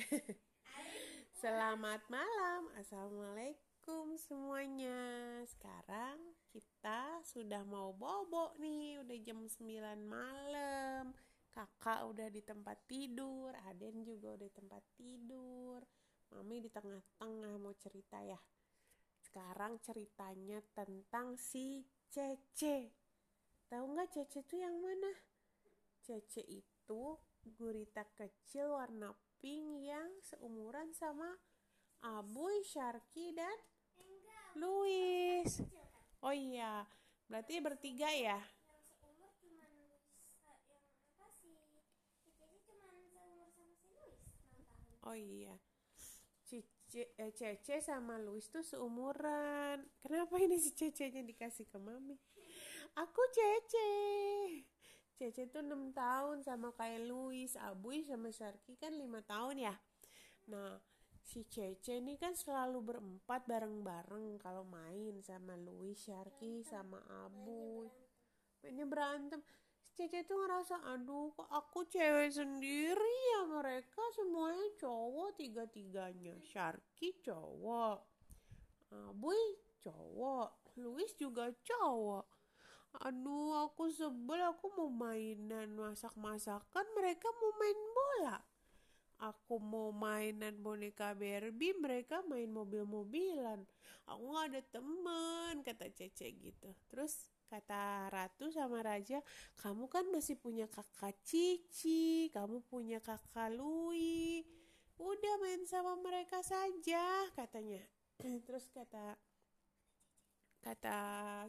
Selamat 1.42 2.00
malam, 2.08 2.72
assalamualaikum 2.80 4.16
semuanya. 4.16 4.96
Sekarang 5.44 6.16
kita 6.48 7.20
sudah 7.24 7.60
mau 7.68 7.92
bobo 7.92 8.56
nih, 8.56 9.04
udah 9.04 9.18
jam 9.20 9.44
9 9.44 9.60
malam. 10.00 11.12
Kakak 11.52 12.06
udah 12.08 12.28
di 12.32 12.40
tempat 12.40 12.80
tidur, 12.88 13.52
Aden 13.68 14.06
juga 14.06 14.40
udah 14.40 14.46
di 14.48 14.54
tempat 14.54 14.82
tidur. 14.96 15.84
Mami 16.32 16.64
di 16.64 16.70
tengah-tengah 16.70 17.54
mau 17.58 17.74
cerita 17.76 18.22
ya. 18.22 18.38
Sekarang 19.20 19.82
ceritanya 19.82 20.62
tentang 20.72 21.36
si 21.36 21.84
Cece. 22.08 22.94
Tahu 23.68 23.84
nggak 23.84 24.16
Cece 24.16 24.46
itu 24.46 24.56
yang 24.62 24.78
mana? 24.80 25.12
Cece 26.00 26.40
itu 26.46 27.02
gurita 27.44 28.06
kecil 28.16 28.76
warna 28.76 29.12
pink 29.40 29.88
yang 29.88 30.08
seumuran 30.20 30.92
sama 30.92 31.40
Abuy, 32.00 32.60
Sharky 32.64 33.32
dan 33.32 33.56
Louis. 34.56 35.48
Oh 36.20 36.32
iya, 36.36 36.84
berarti 37.28 37.60
bertiga 37.64 38.08
ya? 38.12 38.36
yang 38.36 38.92
seumur 39.00 39.32
cuma 39.40 39.64
Luis 39.72 40.28
yang 40.36 40.76
apa 41.16 41.26
sih 41.40 41.56
Cece 41.72 41.96
cuma 42.28 42.52
seumur 42.60 42.92
sama 43.16 43.72
si 43.80 43.88
Luis 43.88 44.20
6 44.20 44.68
tahun 44.76 45.08
Oh 45.08 45.16
iya. 45.16 45.56
Cice, 46.44 47.14
eh, 47.16 47.32
Cece 47.32 47.80
sama 47.80 48.20
Louis 48.20 48.44
tuh 48.50 48.60
seumuran. 48.60 49.80
Kenapa 50.04 50.36
ini 50.42 50.60
si 50.60 50.76
Cece-nya 50.76 51.24
dikasih 51.24 51.70
ke 51.70 51.78
Mami? 51.80 52.18
Aku 52.98 53.22
Cece. 53.32 53.88
Cece 55.20 55.52
tuh 55.52 55.60
6 55.60 55.92
tahun 55.92 56.40
sama 56.40 56.72
kayak 56.72 57.04
Louis, 57.04 57.52
Abuy 57.68 58.00
sama 58.08 58.32
Sharky 58.32 58.72
kan 58.80 58.96
5 58.96 59.20
tahun 59.28 59.68
ya. 59.68 59.76
Nah, 60.48 60.80
si 61.20 61.44
Cece 61.44 62.00
ini 62.00 62.16
kan 62.16 62.32
selalu 62.32 62.80
berempat 62.80 63.44
bareng-bareng 63.44 64.40
kalau 64.40 64.64
main 64.64 65.20
sama 65.20 65.60
Louis, 65.60 65.92
Sharky 65.92 66.64
sama 66.64 67.04
Abuy. 67.28 67.92
Mainnya 68.64 68.88
berantem. 68.88 69.44
Si 69.84 69.92
Cece 69.92 70.24
tuh 70.24 70.40
ngerasa, 70.40 70.88
aduh 70.88 71.36
kok 71.36 71.52
aku 71.52 71.84
cewek 71.84 72.32
sendiri 72.32 73.12
ya 73.36 73.44
mereka 73.44 74.00
semuanya 74.16 74.72
cowok 74.80 75.36
tiga-tiganya. 75.36 76.40
Sharky 76.40 77.20
cowok, 77.20 78.00
Abuy 78.88 79.36
cowok, 79.84 80.80
Louis 80.80 81.12
juga 81.20 81.52
cowok. 81.60 82.39
Aduh 82.98 83.54
aku 83.70 83.86
sebel 83.94 84.42
aku 84.42 84.66
mau 84.74 84.90
mainan 84.90 85.70
masak-masakan 85.78 86.86
mereka 86.98 87.30
mau 87.38 87.52
main 87.54 87.80
bola. 87.94 88.38
Aku 89.20 89.60
mau 89.60 89.92
mainan 89.92 90.56
boneka 90.64 91.12
Barbie, 91.12 91.76
mereka 91.76 92.24
main 92.24 92.48
mobil-mobilan. 92.48 93.62
Aku 94.08 94.32
gak 94.32 94.48
ada 94.48 94.62
temen, 94.64 95.60
kata 95.60 95.92
Cece 95.92 96.32
gitu. 96.40 96.72
Terus 96.88 97.28
kata 97.52 98.08
Ratu 98.08 98.48
sama 98.48 98.80
Raja, 98.80 99.20
kamu 99.60 99.92
kan 99.92 100.08
masih 100.08 100.40
punya 100.40 100.64
kakak 100.72 101.20
Cici, 101.20 102.32
kamu 102.32 102.64
punya 102.64 102.96
kakak 103.04 103.52
Lui. 103.52 104.40
Udah 104.96 105.34
main 105.44 105.68
sama 105.68 106.00
mereka 106.00 106.40
saja, 106.40 107.28
katanya. 107.36 107.84
Terus 108.48 108.72
kata 108.72 109.20
kata 110.64 110.98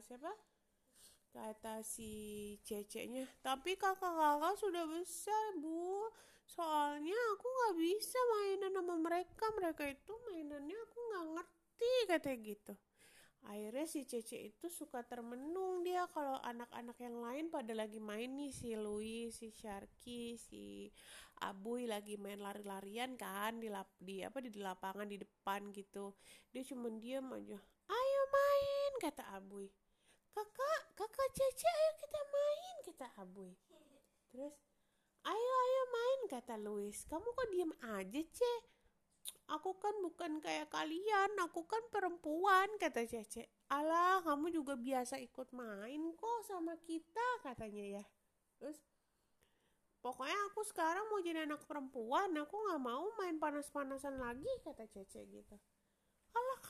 siapa? 0.04 0.51
Kata 1.32 1.80
si 1.80 2.12
Cece-nya, 2.68 3.24
tapi 3.40 3.80
kakak-kakak 3.80 4.56
sudah 4.60 4.84
besar 4.84 5.56
bu, 5.64 6.12
soalnya 6.44 7.16
aku 7.40 7.48
gak 7.48 7.76
bisa 7.80 8.20
mainan 8.36 8.76
sama 8.76 8.96
mereka, 9.00 9.48
mereka 9.56 9.88
itu 9.88 10.12
mainannya 10.28 10.76
aku 10.76 10.98
gak 11.00 11.28
ngerti, 11.40 11.94
katanya 12.12 12.38
gitu. 12.44 12.74
Akhirnya 13.48 13.88
si 13.90 14.06
Cece 14.06 14.38
itu 14.54 14.68
suka 14.70 15.02
termenung 15.02 15.82
dia 15.82 16.06
kalau 16.14 16.38
anak-anak 16.46 17.00
yang 17.02 17.18
lain 17.24 17.46
pada 17.50 17.74
lagi 17.74 17.98
main 17.98 18.30
nih 18.38 18.54
si 18.54 18.78
Louis, 18.78 19.34
si 19.34 19.50
Sharky, 19.50 20.38
si 20.38 20.92
Abuy 21.42 21.90
lagi 21.90 22.22
main 22.22 22.38
lari-larian 22.38 23.18
kan 23.18 23.58
di 23.58 23.72
lap, 23.72 23.90
di 23.98 24.22
apa 24.22 24.46
di 24.46 24.54
lapangan 24.62 25.10
di 25.10 25.18
depan 25.18 25.74
gitu. 25.74 26.14
Dia 26.54 26.62
cuma 26.62 26.94
diem 26.94 27.26
aja. 27.34 27.58
Ayo 27.90 28.22
main 28.30 28.92
kata 29.02 29.26
Abuy. 29.34 29.74
Kakak, 30.32 30.82
kakak 30.96 31.30
Cece 31.36 31.68
ayo 31.68 31.92
kita 32.00 32.22
main 32.32 32.76
kata 32.88 33.08
Abuy. 33.20 33.52
Terus 34.32 34.56
ayo 35.28 35.54
ayo 35.66 35.84
main 35.92 36.22
kata 36.32 36.56
Louis. 36.56 36.96
Kamu 37.06 37.28
kok 37.36 37.50
diem 37.52 37.72
aja 37.84 38.22
Ce? 38.24 38.54
Aku 39.52 39.76
kan 39.78 39.92
bukan 40.00 40.40
kayak 40.40 40.72
kalian, 40.72 41.36
aku 41.44 41.68
kan 41.68 41.84
perempuan, 41.92 42.72
kata 42.80 43.04
Cece. 43.04 43.52
Alah, 43.68 44.24
kamu 44.24 44.48
juga 44.48 44.80
biasa 44.80 45.20
ikut 45.20 45.52
main 45.52 46.02
kok 46.16 46.40
sama 46.48 46.80
kita, 46.88 47.28
katanya 47.44 48.00
ya. 48.00 48.04
Terus, 48.58 48.80
pokoknya 50.00 50.40
aku 50.50 50.64
sekarang 50.64 51.04
mau 51.12 51.20
jadi 51.20 51.44
anak 51.44 51.68
perempuan, 51.68 52.32
aku 52.40 52.56
gak 52.72 52.80
mau 52.80 53.12
main 53.20 53.36
panas-panasan 53.38 54.24
lagi, 54.24 54.48
kata 54.64 54.88
Cece 54.88 55.28
gitu. 55.28 55.60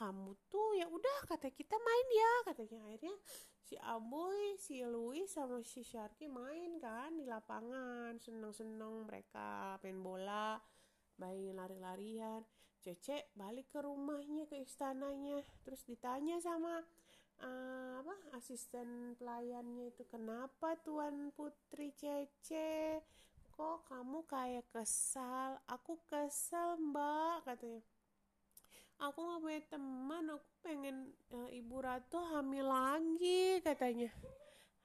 Kamu 0.02 0.34
tuh 0.50 0.74
ya 0.82 0.90
udah 0.90 1.30
kata 1.30 1.54
kita 1.54 1.78
main 1.78 2.08
ya. 2.10 2.34
Katanya 2.50 2.90
akhirnya 2.90 3.14
si 3.62 3.78
Aboy, 3.78 4.58
si 4.58 4.82
Louis 4.82 5.30
sama 5.30 5.62
si 5.62 5.86
Sharky 5.86 6.26
main 6.26 6.82
kan 6.82 7.14
di 7.14 7.30
lapangan. 7.30 8.18
Seneng-seneng 8.18 9.06
mereka 9.06 9.78
main 9.86 10.02
bola 10.02 10.58
main 11.22 11.54
lari-larian. 11.54 12.42
Cece 12.82 13.30
balik 13.38 13.70
ke 13.70 13.86
rumahnya 13.86 14.50
ke 14.50 14.58
istananya. 14.58 15.46
Terus 15.62 15.86
ditanya 15.86 16.42
sama 16.42 16.82
uh, 17.46 18.02
apa 18.02 18.42
asisten 18.42 19.14
pelayannya 19.22 19.94
itu 19.94 20.02
kenapa 20.10 20.82
Tuan 20.82 21.30
Putri 21.38 21.94
Cece? 21.94 23.06
Kok 23.54 23.86
kamu 23.86 24.26
kayak 24.26 24.66
kesal? 24.74 25.62
Aku 25.70 26.02
kesal 26.10 26.82
mbak 26.82 27.46
katanya 27.46 27.86
aku 29.02 29.20
gak 29.26 29.42
punya 29.42 29.62
teman 29.66 30.26
aku 30.30 30.50
pengen 30.62 30.98
uh, 31.34 31.50
ibu 31.50 31.82
ratu 31.82 32.22
hamil 32.22 32.70
lagi 32.70 33.58
katanya. 33.66 34.14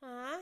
Hah? 0.00 0.41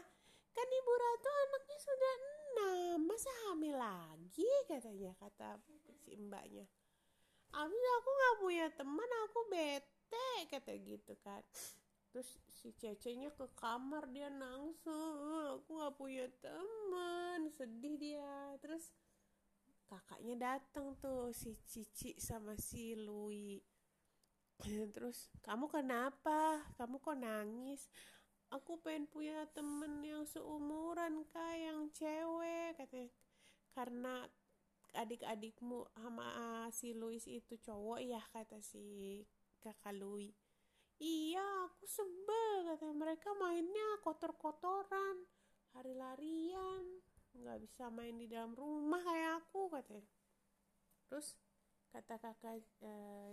Kan 0.54 0.68
ibu 0.70 0.92
ratu 0.94 1.28
anaknya 1.28 1.78
sudah 1.82 2.14
enam 2.22 2.98
masa 3.10 3.30
hamil 3.50 3.74
lagi 3.74 4.46
katanya 4.70 5.10
kata 5.18 5.58
si 6.06 6.14
mbaknya. 6.14 6.70
Abis 7.50 7.84
aku 7.98 8.10
gak 8.14 8.36
punya 8.38 8.66
teman 8.78 9.10
aku 9.26 9.38
bete 9.50 10.30
kata 10.54 10.72
gitu 10.78 11.18
kan. 11.26 11.42
Terus 12.14 12.30
si 12.54 12.70
cecenya 12.78 13.34
ke 13.34 13.50
kamar 13.58 14.06
dia 14.14 14.30
nangis 14.30 14.78
aku 14.86 15.82
gak 15.82 15.98
punya 15.98 16.30
teman. 16.38 17.50
Sedih 17.58 17.98
dia. 17.98 18.54
Terus 18.62 18.94
kakaknya 19.94 20.34
datang 20.58 20.98
tuh 20.98 21.30
si 21.30 21.54
Cici 21.62 22.18
sama 22.18 22.58
si 22.58 22.98
Lui. 22.98 23.62
Terus 24.94 25.30
kamu 25.46 25.70
kenapa? 25.70 26.66
Kamu 26.74 26.98
kok 26.98 27.14
nangis? 27.14 27.86
Aku 28.50 28.82
pengen 28.82 29.06
punya 29.06 29.46
temen 29.54 30.02
yang 30.02 30.26
seumuran 30.26 31.22
kak 31.30 31.54
yang 31.54 31.86
cewek 31.94 32.74
katanya. 32.74 33.10
Karena 33.70 34.14
adik-adikmu 34.94 35.86
sama 35.94 36.26
si 36.74 36.94
Louis 36.94 37.22
itu 37.26 37.54
cowok 37.58 37.98
ya 38.02 38.22
kata 38.30 38.62
si 38.62 39.22
kakak 39.58 39.94
Louis 39.98 40.34
iya 41.02 41.66
aku 41.66 41.84
sebel 41.84 42.70
katanya 42.70 42.94
mereka. 42.94 43.28
Mainnya 43.34 44.00
kotor-kotoran 44.04 45.26
lari-larian 45.74 47.02
nggak 47.34 47.58
bisa 47.62 47.90
main 47.90 48.14
di 48.16 48.26
dalam 48.30 48.54
rumah 48.54 49.02
kayak 49.02 49.44
aku 49.44 49.70
katanya. 49.70 50.06
Terus 51.10 51.36
kata 51.94 52.18
kakak 52.18 52.58
e, 52.82 52.92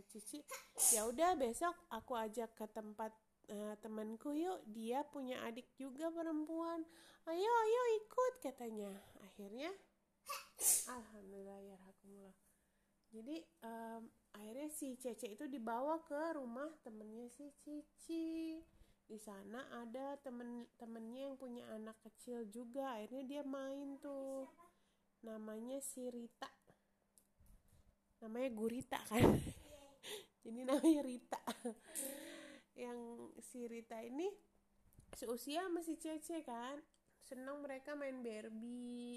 Cici 0.10 0.46
ya 0.94 1.10
udah 1.10 1.34
besok 1.34 1.74
aku 1.90 2.14
ajak 2.14 2.54
ke 2.54 2.70
tempat 2.70 3.10
e, 3.50 3.74
temanku 3.82 4.38
yuk 4.38 4.62
dia 4.70 5.02
punya 5.06 5.42
adik 5.46 5.66
juga 5.78 6.14
perempuan. 6.14 6.86
Ayo 7.30 7.50
ayo 7.50 7.82
ikut 8.02 8.34
katanya. 8.42 8.92
Akhirnya 9.26 9.70
alhamdulillah 10.90 11.58
ya 11.66 11.82
jadi 13.12 13.44
um, 13.68 14.08
akhirnya 14.32 14.72
si 14.72 14.96
Cece 14.96 15.36
itu 15.36 15.44
dibawa 15.52 16.00
ke 16.08 16.40
rumah 16.40 16.72
temennya 16.80 17.28
si 17.28 17.52
Cici. 17.60 18.64
Di 19.04 19.20
sana 19.20 19.68
ada 19.84 20.16
temen-temennya 20.24 21.11
yang 21.32 21.40
punya 21.40 21.64
anak 21.72 21.96
kecil 22.04 22.44
juga. 22.52 23.00
Akhirnya 23.00 23.24
dia 23.24 23.44
main 23.48 23.96
tuh. 24.04 24.52
Namanya 25.24 25.80
si 25.80 26.04
Rita. 26.12 26.52
Namanya 28.20 28.52
Gurita 28.52 29.00
kan. 29.08 29.24
Jadi 30.44 30.60
namanya 30.68 31.02
Rita. 31.08 31.40
Yang 32.76 33.00
si 33.40 33.64
Rita 33.64 34.04
ini 34.04 34.28
seusia 35.16 35.72
masih 35.72 35.96
Cece 35.96 36.44
kan. 36.44 36.84
Senang 37.24 37.64
mereka 37.64 37.96
main 37.96 38.20
Barbie 38.20 39.11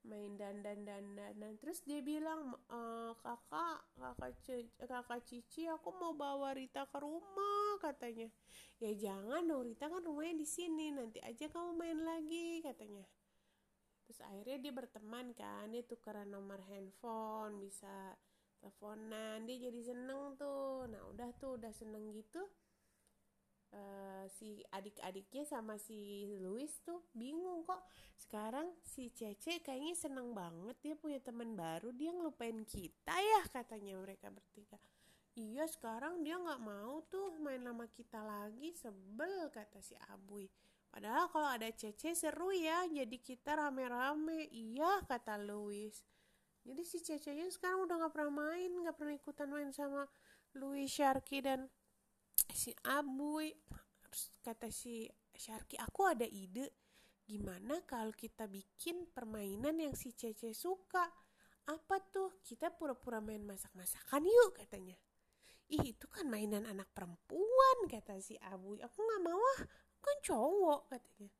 main 0.00 0.32
dandan 0.40 0.80
dandanan 0.82 1.60
terus 1.60 1.84
dia 1.84 2.00
bilang 2.00 2.56
e, 2.72 2.80
kakak 3.20 3.84
kakak 4.00 4.32
cici, 4.40 4.72
kakak 4.80 5.20
cici 5.28 5.62
aku 5.68 5.92
mau 5.92 6.16
bawa 6.16 6.56
Rita 6.56 6.88
ke 6.88 6.98
rumah 6.98 7.76
katanya. 7.84 8.32
Ya 8.80 8.92
jangan 8.96 9.44
dong 9.44 9.68
Rita 9.68 9.92
kan 9.92 10.00
rumahnya 10.00 10.40
di 10.40 10.48
sini 10.48 10.88
nanti 10.92 11.20
aja 11.20 11.48
kamu 11.52 11.76
main 11.76 12.00
lagi 12.00 12.64
katanya. 12.64 13.04
Terus 14.08 14.20
akhirnya 14.24 14.58
dia 14.58 14.72
berteman 14.72 15.26
kan 15.36 15.68
dia 15.68 15.84
tukeran 15.84 16.32
nomor 16.32 16.64
handphone 16.66 17.60
bisa 17.60 18.16
teleponan 18.58 19.44
dia 19.44 19.68
jadi 19.68 19.92
seneng 19.92 20.34
tuh. 20.40 20.88
Nah 20.88 21.12
udah 21.12 21.28
tuh 21.36 21.60
udah 21.60 21.72
seneng 21.76 22.08
gitu 22.16 22.40
uh, 23.74 24.24
si 24.30 24.62
adik-adiknya 24.74 25.46
sama 25.46 25.78
si 25.78 26.26
Louis 26.38 26.70
tuh 26.82 27.06
bingung 27.14 27.62
kok. 27.66 27.80
Sekarang 28.18 28.70
si 28.84 29.10
Cece 29.10 29.62
kayaknya 29.64 29.94
seneng 29.96 30.34
banget 30.36 30.76
dia 30.82 30.94
punya 30.98 31.18
teman 31.22 31.54
baru. 31.54 31.94
Dia 31.94 32.12
ngelupain 32.14 32.62
kita 32.66 33.14
ya 33.14 33.42
katanya 33.50 33.96
mereka 33.98 34.28
bertiga. 34.30 34.78
Iya 35.38 35.64
sekarang 35.70 36.26
dia 36.26 36.36
nggak 36.36 36.60
mau 36.60 37.06
tuh 37.06 37.38
main 37.38 37.62
sama 37.62 37.86
kita 37.88 38.20
lagi. 38.20 38.74
Sebel 38.74 39.48
kata 39.54 39.78
si 39.80 39.94
Abuy 40.10 40.50
padahal 40.90 41.30
kalau 41.30 41.46
ada 41.46 41.70
Cece 41.70 42.18
seru 42.18 42.50
ya 42.50 42.84
jadi 42.90 43.16
kita 43.16 43.56
rame-rame. 43.56 44.50
Iya 44.50 45.06
kata 45.06 45.38
Louis. 45.38 45.94
Jadi 46.60 46.82
si 46.84 47.00
Cece 47.00 47.32
nya 47.32 47.48
sekarang 47.48 47.88
udah 47.88 48.04
nggak 48.04 48.12
pernah 48.12 48.32
main 48.44 48.70
nggak 48.84 48.96
pernah 48.98 49.14
ikutan 49.16 49.48
main 49.48 49.70
sama 49.72 50.04
Louis 50.58 50.90
Sharky 50.90 51.40
dan 51.40 51.70
si 52.60 52.76
Abuy 52.84 53.48
terus 54.04 54.28
kata 54.44 54.68
si 54.68 55.08
Sharky 55.32 55.80
aku 55.80 56.04
ada 56.04 56.28
ide. 56.28 56.68
Gimana 57.24 57.80
kalau 57.88 58.12
kita 58.12 58.44
bikin 58.44 59.08
permainan 59.08 59.80
yang 59.80 59.96
si 59.96 60.12
Cece 60.12 60.52
suka? 60.52 61.08
Apa 61.70 61.96
tuh? 62.12 62.42
Kita 62.44 62.68
pura-pura 62.68 63.22
main 63.24 63.40
masak-masakan 63.40 64.28
yuk 64.28 64.60
katanya. 64.60 64.98
Ih 65.70 65.94
itu 65.94 66.04
kan 66.10 66.26
mainan 66.28 66.66
anak 66.68 66.90
perempuan 66.92 67.88
kata 67.88 68.20
si 68.20 68.36
Abuy 68.52 68.82
aku 68.84 68.98
nggak 69.00 69.22
mau 69.24 69.40
ah. 69.56 69.60
Kan 70.04 70.16
cowok 70.20 70.92
katanya. 70.92 71.32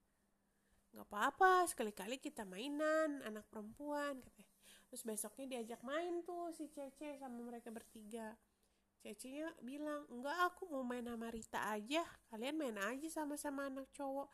Nggak 0.97 1.07
apa-apa 1.11 1.69
sekali-kali 1.69 2.17
kita 2.17 2.49
mainan 2.49 3.21
anak 3.27 3.45
perempuan 3.53 4.25
katanya. 4.25 4.49
Terus 4.89 5.03
besoknya 5.05 5.59
diajak 5.59 5.85
main 5.85 6.25
tuh 6.25 6.55
si 6.57 6.71
Cece 6.73 7.21
sama 7.21 7.45
mereka 7.45 7.69
bertiga 7.69 8.33
Cecinya 9.01 9.49
bilang, 9.65 10.05
enggak 10.13 10.53
aku 10.53 10.69
mau 10.69 10.85
main 10.85 11.09
sama 11.09 11.33
Rita 11.33 11.73
aja, 11.73 12.05
kalian 12.29 12.57
main 12.61 12.77
aja 12.77 13.09
sama-sama 13.09 13.73
anak 13.73 13.89
cowok. 13.97 14.29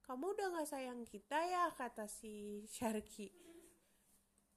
Kamu 0.00 0.32
udah 0.32 0.56
gak 0.56 0.70
sayang 0.72 1.04
kita 1.04 1.36
ya, 1.36 1.68
kata 1.76 2.08
si 2.08 2.64
Sharky. 2.64 3.28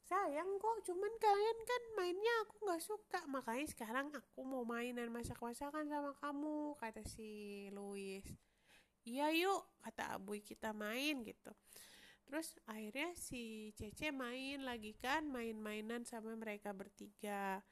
Sayang 0.07 0.57
kok, 0.57 0.77
cuman 0.88 1.13
kalian 1.19 1.59
kan 1.67 1.83
mainnya 2.00 2.33
aku 2.47 2.56
gak 2.71 2.81
suka, 2.81 3.19
makanya 3.27 3.67
sekarang 3.67 4.07
aku 4.15 4.41
mau 4.47 4.63
mainan 4.63 5.11
masak-masakan 5.11 5.91
sama 5.91 6.15
kamu, 6.23 6.79
kata 6.79 7.03
si 7.03 7.67
Louis. 7.75 8.23
Iya 9.03 9.33
yuk, 9.35 9.61
kata 9.83 10.15
Abuy 10.15 10.39
kita 10.39 10.71
main 10.71 11.25
gitu. 11.25 11.51
Terus 12.29 12.53
akhirnya 12.69 13.09
si 13.17 13.73
Cece 13.73 14.13
main 14.13 14.61
lagi 14.61 14.94
kan, 15.01 15.25
main-mainan 15.25 16.06
sama 16.06 16.38
mereka 16.38 16.69
bertiga. 16.77 17.65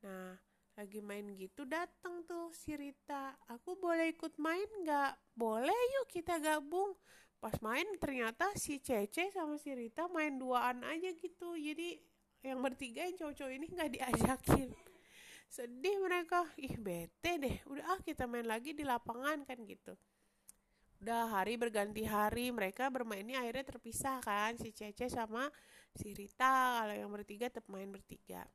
Nah, 0.00 0.32
lagi 0.78 1.02
main 1.02 1.26
gitu 1.34 1.66
datang 1.66 2.22
tuh 2.22 2.54
si 2.54 2.78
Rita. 2.78 3.34
Aku 3.50 3.74
boleh 3.82 4.14
ikut 4.14 4.38
main 4.38 4.70
nggak? 4.86 5.34
Boleh 5.34 5.74
yuk 5.98 6.06
kita 6.06 6.38
gabung. 6.38 6.94
Pas 7.42 7.58
main 7.58 7.82
ternyata 7.98 8.46
si 8.54 8.78
Cece 8.78 9.34
sama 9.34 9.58
si 9.58 9.74
Rita 9.74 10.06
main 10.06 10.38
duaan 10.38 10.86
aja 10.86 11.10
gitu. 11.18 11.58
Jadi 11.58 11.98
yang 12.46 12.62
bertiga 12.62 13.02
yang 13.02 13.18
cowok-cowok 13.18 13.52
ini 13.58 13.66
nggak 13.74 13.90
diajakin. 13.90 14.70
Sedih 15.58 15.98
mereka. 15.98 16.46
Ih 16.54 16.78
bete 16.78 17.42
deh. 17.42 17.58
Udah 17.66 17.98
ah 17.98 18.00
kita 18.06 18.30
main 18.30 18.46
lagi 18.46 18.70
di 18.70 18.86
lapangan 18.86 19.42
kan 19.42 19.58
gitu. 19.66 19.98
Udah 21.02 21.42
hari 21.42 21.58
berganti 21.58 22.06
hari 22.06 22.54
mereka 22.54 22.86
bermainnya 22.86 23.42
akhirnya 23.42 23.66
terpisah 23.66 24.22
kan 24.22 24.54
si 24.54 24.70
Cece 24.70 25.10
sama 25.10 25.50
si 25.98 26.14
Rita. 26.14 26.86
Kalau 26.86 26.94
yang 26.94 27.10
bertiga 27.10 27.50
tetap 27.50 27.66
main 27.66 27.90
bertiga. 27.90 28.46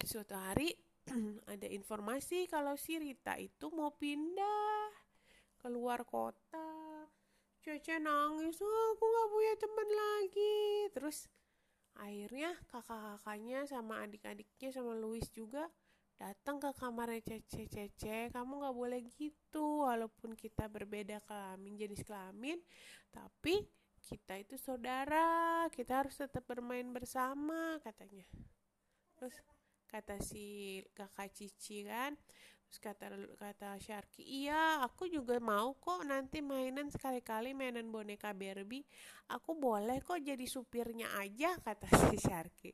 Suatu 0.00 0.32
hari 0.32 0.91
ada 1.52 1.66
informasi 1.66 2.46
kalau 2.46 2.78
si 2.78 2.98
Rita 2.98 3.38
itu 3.38 3.68
mau 3.74 3.90
pindah 3.94 4.90
keluar 5.58 6.02
kota. 6.06 6.70
Cece 7.62 8.02
nangis, 8.02 8.58
oh, 8.58 8.86
aku 8.98 9.04
gak 9.06 9.28
punya 9.30 9.54
teman 9.54 9.88
lagi. 9.94 10.58
Terus 10.90 11.30
akhirnya 11.94 12.58
kakak-kakaknya 12.66 13.68
sama 13.70 14.02
adik-adiknya 14.02 14.70
sama 14.74 14.98
Louis 14.98 15.22
juga 15.30 15.70
datang 16.22 16.62
ke 16.62 16.70
kamarnya 16.78 17.18
Cece 17.22 17.66
Cece 17.66 18.30
kamu 18.30 18.62
gak 18.62 18.76
boleh 18.78 19.00
gitu 19.18 19.90
walaupun 19.90 20.38
kita 20.38 20.70
berbeda 20.70 21.18
kelamin 21.26 21.74
jenis 21.74 22.06
kelamin 22.06 22.62
tapi 23.10 23.66
kita 24.02 24.38
itu 24.38 24.54
saudara 24.54 25.66
kita 25.74 26.06
harus 26.06 26.14
tetap 26.14 26.46
bermain 26.46 26.86
bersama 26.94 27.78
katanya 27.82 28.22
terus 29.18 29.34
kata 29.92 30.16
si 30.24 30.80
kakak 30.96 31.28
Cici 31.36 31.84
kan 31.84 32.16
terus 32.64 32.80
kata 32.80 33.12
kata 33.36 33.76
Sharky 33.76 34.24
iya 34.24 34.80
aku 34.80 35.04
juga 35.04 35.36
mau 35.36 35.76
kok 35.76 36.08
nanti 36.08 36.40
mainan 36.40 36.88
sekali-kali 36.88 37.52
mainan 37.52 37.92
boneka 37.92 38.32
Barbie. 38.32 38.88
Aku 39.28 39.52
boleh 39.52 40.00
kok 40.00 40.24
jadi 40.24 40.48
supirnya 40.48 41.12
aja 41.20 41.52
kata 41.66 41.84
si 42.08 42.16
Sharky 42.16 42.72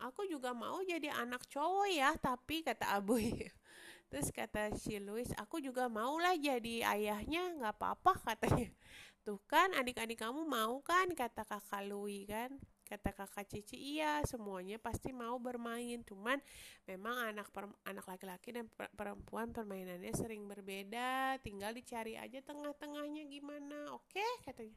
aku 0.00 0.24
juga 0.24 0.56
mau 0.56 0.80
jadi 0.80 1.12
anak 1.12 1.44
cowok 1.46 1.88
ya 1.92 2.10
tapi 2.16 2.64
kata 2.64 2.96
Abuy 2.96 3.36
terus 4.08 4.32
kata 4.32 4.72
si 4.74 4.96
Louis 4.98 5.28
aku 5.36 5.60
juga 5.60 5.86
mau 5.86 6.16
lah 6.18 6.34
jadi 6.34 6.82
ayahnya 6.82 7.60
nggak 7.60 7.74
apa-apa 7.78 8.12
katanya. 8.34 8.72
Tuh 9.20 9.38
kan 9.44 9.70
adik-adik 9.76 10.16
kamu 10.18 10.48
mau 10.48 10.80
kan 10.80 11.12
kata 11.12 11.44
kakak 11.44 11.84
Louis 11.86 12.24
kan 12.24 12.56
kata 12.90 13.14
kakak 13.14 13.46
Cici 13.46 13.78
iya 13.78 14.18
semuanya 14.26 14.82
pasti 14.82 15.14
mau 15.14 15.38
bermain. 15.38 16.02
Cuman 16.02 16.42
memang 16.90 17.30
anak 17.30 17.54
per, 17.54 17.70
anak 17.86 18.02
laki-laki 18.10 18.50
dan 18.50 18.66
perempuan 18.98 19.54
permainannya 19.54 20.10
sering 20.10 20.50
berbeda. 20.50 21.38
Tinggal 21.46 21.70
dicari 21.70 22.18
aja 22.18 22.42
tengah-tengahnya 22.42 23.30
gimana. 23.30 23.94
Oke 23.94 24.18
okay? 24.18 24.32
katanya. 24.42 24.74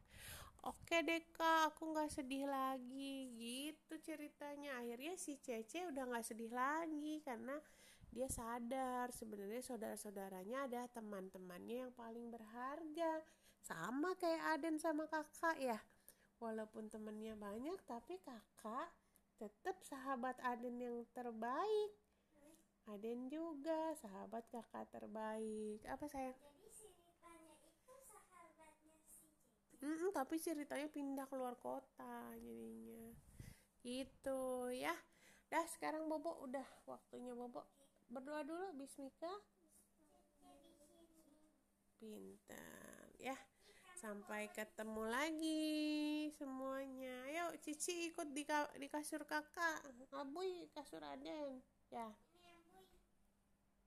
Oke 0.64 1.04
deh 1.04 1.26
kak 1.34 1.74
aku 1.74 1.90
nggak 1.90 2.14
sedih 2.14 2.46
lagi. 2.46 3.34
Gitu 3.34 3.94
ceritanya. 4.06 4.78
Akhirnya 4.78 5.18
si 5.18 5.42
Cece 5.42 5.90
udah 5.90 6.06
nggak 6.06 6.26
sedih 6.30 6.54
lagi 6.54 7.18
karena 7.26 7.58
dia 8.14 8.30
sadar. 8.30 9.10
Sebenarnya 9.10 9.66
saudara-saudaranya 9.66 10.70
ada 10.70 10.86
teman-temannya 10.94 11.90
yang 11.90 11.94
paling 11.98 12.30
berharga. 12.30 13.26
Sama 13.66 14.14
kayak 14.22 14.60
Aden 14.60 14.78
sama 14.78 15.10
kakak 15.10 15.58
ya 15.58 15.82
walaupun 16.44 16.92
temennya 16.92 17.40
banyak 17.40 17.80
tapi 17.88 18.20
kakak 18.20 18.92
tetap 19.40 19.80
sahabat 19.88 20.36
Aden 20.44 20.76
yang 20.76 20.98
terbaik. 21.16 21.92
Aden 22.92 23.32
juga 23.32 23.96
sahabat 23.96 24.44
kakak 24.52 24.92
terbaik. 24.92 25.80
Apa 25.88 26.04
sayang? 26.12 26.36
Itu 29.72 29.88
mm 29.88 29.96
-mm, 30.00 30.12
tapi 30.12 30.36
ceritanya 30.40 30.88
pindah 30.92 31.28
keluar 31.32 31.56
kota 31.56 32.36
jadinya. 32.36 33.16
Gitu 33.80 34.72
ya. 34.76 34.96
Dah 35.48 35.64
sekarang 35.72 36.12
bobo 36.12 36.44
udah 36.44 36.68
waktunya 36.84 37.32
bobo. 37.32 37.64
Berdoa 38.12 38.44
dulu 38.44 38.68
bismika. 38.76 39.32
Pintar 42.04 43.08
ya 43.24 43.40
Sampai 44.04 44.52
ketemu 44.52 45.08
lagi 45.08 45.64
semuanya. 46.36 47.24
Ayo 47.24 47.56
Cici 47.64 48.12
ikut 48.12 48.36
di, 48.36 48.44
di 48.76 48.88
kasur 48.92 49.24
kakak. 49.24 49.80
Abuy 50.12 50.68
kasur 50.76 51.00
Aden. 51.00 51.64
Ya. 51.88 52.12